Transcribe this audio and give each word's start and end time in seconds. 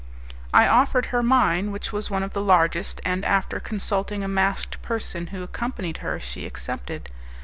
I 0.51 0.67
offered 0.67 1.05
her 1.13 1.21
mine, 1.21 1.71
which 1.71 1.93
was 1.93 2.09
one 2.09 2.23
of 2.23 2.33
the 2.33 2.41
largest, 2.41 2.99
and, 3.05 3.23
after 3.23 3.59
consulting 3.59 4.23
a 4.23 4.27
masked 4.27 4.81
person 4.81 5.27
who 5.27 5.43
accompanied 5.43 5.97
her, 5.97 6.19
she 6.19 6.47
accepted. 6.47 7.09